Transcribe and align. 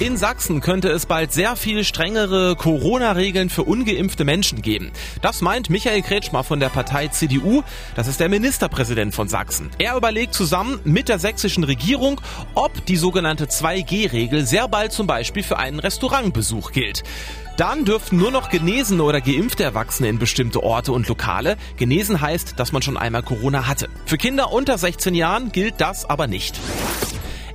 In 0.00 0.16
Sachsen 0.16 0.60
könnte 0.60 0.88
es 0.88 1.06
bald 1.06 1.32
sehr 1.32 1.54
viel 1.54 1.84
strengere 1.84 2.56
Corona-Regeln 2.56 3.48
für 3.48 3.62
ungeimpfte 3.62 4.24
Menschen 4.24 4.60
geben. 4.60 4.90
Das 5.22 5.40
meint 5.40 5.70
Michael 5.70 6.02
Kretschmer 6.02 6.42
von 6.42 6.58
der 6.58 6.68
Partei 6.68 7.06
CDU. 7.06 7.62
Das 7.94 8.08
ist 8.08 8.18
der 8.18 8.28
Ministerpräsident 8.28 9.14
von 9.14 9.28
Sachsen. 9.28 9.70
Er 9.78 9.96
überlegt 9.96 10.34
zusammen 10.34 10.80
mit 10.82 11.08
der 11.08 11.20
sächsischen 11.20 11.62
Regierung, 11.62 12.20
ob 12.54 12.84
die 12.86 12.96
sogenannte 12.96 13.46
2G-Regel 13.46 14.44
sehr 14.44 14.66
bald 14.66 14.90
zum 14.90 15.06
Beispiel 15.06 15.44
für 15.44 15.58
einen 15.58 15.78
Restaurantbesuch 15.78 16.72
gilt. 16.72 17.04
Dann 17.56 17.84
dürften 17.84 18.16
nur 18.16 18.32
noch 18.32 18.50
genesene 18.50 19.04
oder 19.04 19.20
geimpfte 19.20 19.62
Erwachsene 19.62 20.08
in 20.08 20.18
bestimmte 20.18 20.64
Orte 20.64 20.90
und 20.90 21.06
Lokale. 21.06 21.56
Genesen 21.76 22.20
heißt, 22.20 22.54
dass 22.58 22.72
man 22.72 22.82
schon 22.82 22.96
einmal 22.96 23.22
Corona 23.22 23.68
hatte. 23.68 23.88
Für 24.06 24.18
Kinder 24.18 24.52
unter 24.52 24.76
16 24.76 25.14
Jahren 25.14 25.52
gilt 25.52 25.74
das 25.78 26.04
aber 26.04 26.26
nicht. 26.26 26.58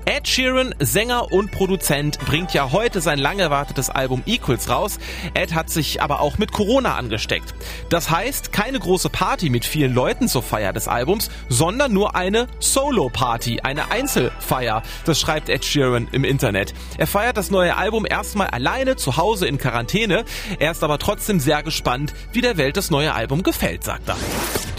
Ed 0.09 0.27
Sheeran, 0.27 0.73
Sänger 0.79 1.31
und 1.31 1.51
Produzent, 1.51 2.17
bringt 2.25 2.51
ja 2.55 2.71
heute 2.71 2.99
sein 2.99 3.19
lang 3.19 3.37
erwartetes 3.37 3.91
Album 3.91 4.23
Equals 4.25 4.67
raus. 4.67 4.97
Ed 5.35 5.53
hat 5.53 5.69
sich 5.69 6.01
aber 6.01 6.19
auch 6.21 6.39
mit 6.39 6.51
Corona 6.51 6.95
angesteckt. 6.95 7.53
Das 7.89 8.09
heißt, 8.09 8.51
keine 8.51 8.79
große 8.79 9.11
Party 9.11 9.51
mit 9.51 9.65
vielen 9.65 9.93
Leuten 9.93 10.27
zur 10.27 10.41
Feier 10.41 10.73
des 10.73 10.87
Albums, 10.87 11.29
sondern 11.47 11.93
nur 11.93 12.15
eine 12.15 12.47
Solo-Party, 12.57 13.59
eine 13.61 13.91
Einzelfeier. 13.91 14.81
Das 15.05 15.19
schreibt 15.19 15.47
Ed 15.47 15.63
Sheeran 15.63 16.07
im 16.11 16.23
Internet. 16.23 16.73
Er 16.97 17.05
feiert 17.05 17.37
das 17.37 17.51
neue 17.51 17.77
Album 17.77 18.07
erstmal 18.09 18.47
alleine 18.47 18.95
zu 18.95 19.15
Hause 19.15 19.45
in 19.45 19.59
Quarantäne. 19.59 20.25
Er 20.57 20.71
ist 20.71 20.83
aber 20.83 20.97
trotzdem 20.97 21.39
sehr 21.39 21.61
gespannt, 21.61 22.15
wie 22.31 22.41
der 22.41 22.57
Welt 22.57 22.77
das 22.77 22.89
neue 22.89 23.13
Album 23.13 23.43
gefällt, 23.43 23.83
sagt 23.83 24.09
er. 24.09 24.17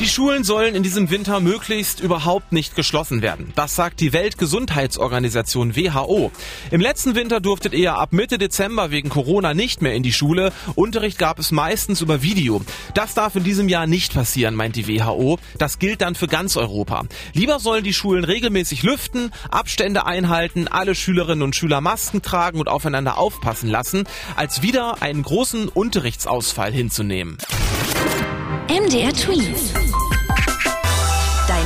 Die 0.01 0.09
Schulen 0.09 0.45
sollen 0.45 0.75
in 0.75 0.83
diesem 0.83 1.11
Winter 1.11 1.41
möglichst 1.41 2.01
überhaupt 2.01 2.53
nicht 2.53 2.75
geschlossen 2.75 3.21
werden. 3.21 3.53
Das 3.55 3.77
sagt 3.77 4.01
die 4.01 4.15
Weltgesundheitsorganisation 4.15 5.77
WHO. 5.77 6.33
Im 6.71 6.81
letzten 6.81 7.15
Winter 7.15 7.39
durftet 7.39 7.75
ihr 7.75 7.97
ab 7.97 8.15
Mitte 8.15 8.39
Dezember 8.39 8.91
wegen 8.91 9.11
Corona 9.11 9.53
nicht 9.53 9.83
mehr 9.83 9.93
in 9.93 10.03
die 10.03 10.15
Schule. 10.15 10.55
Unterricht 10.75 11.19
gab 11.19 11.39
es 11.39 11.53
meistens 11.53 12.01
über 12.01 12.23
Video. 12.23 12.63
Das 12.95 13.13
darf 13.13 13.37
in 13.37 13.45
diesem 13.45 13.69
Jahr 13.69 13.87
nicht 13.87 14.15
passieren, 14.15 14.55
meint 14.55 14.75
die 14.77 14.89
WHO. 14.89 15.39
Das 15.59 15.79
gilt 15.79 16.01
dann 16.01 16.15
für 16.15 16.29
ganz 16.29 16.57
Europa. 16.57 17.05
Lieber 17.35 17.59
sollen 17.59 17.85
die 17.85 17.93
Schulen 17.93 18.25
regelmäßig 18.25 18.83
lüften, 18.83 19.31
Abstände 19.51 20.07
einhalten, 20.07 20.67
alle 20.67 20.95
Schülerinnen 20.95 21.43
und 21.43 21.55
Schüler 21.55 21.83
Masken 21.83 22.23
tragen 22.23 22.59
und 22.59 22.71
aufeinander 22.71 23.19
aufpassen 23.19 23.69
lassen, 23.69 24.05
als 24.35 24.63
wieder 24.63 25.03
einen 25.03 25.23
großen 25.23 25.69
Unterrichtsausfall 25.69 26.73
hinzunehmen. 26.73 27.37
MDR 28.71 29.13
Twins. 29.13 29.75